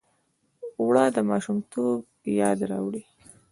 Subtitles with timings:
[0.79, 1.99] اوړه د ماشومتوب
[2.39, 3.03] یاد راوړي